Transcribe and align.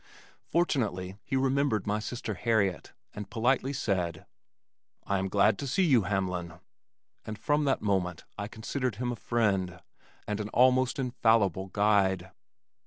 Fortunately 0.47 1.19
he 1.23 1.35
remembered 1.35 1.85
my 1.85 1.99
sister 1.99 2.33
Harriet, 2.33 2.91
and 3.13 3.29
politely 3.29 3.71
said, 3.71 4.25
"I 5.05 5.19
am 5.19 5.27
glad 5.29 5.59
to 5.59 5.67
see 5.67 5.83
you, 5.83 6.05
Hamlin," 6.05 6.53
and 7.23 7.37
from 7.37 7.65
that 7.65 7.83
moment 7.83 8.23
I 8.35 8.47
considered 8.47 8.95
him 8.95 9.11
a 9.11 9.15
friend, 9.15 9.79
and 10.25 10.39
an 10.39 10.49
almost 10.53 10.97
infallible 10.97 11.67
guide. 11.67 12.31